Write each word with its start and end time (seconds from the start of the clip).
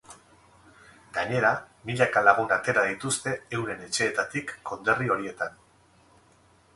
Gainera, 1.17 1.49
milaka 1.89 2.23
lagun 2.27 2.55
atera 2.57 2.85
dituzte 2.87 3.33
euren 3.59 3.83
etxeetatik 3.89 4.55
konderri 4.71 5.11
horietan. 5.17 5.61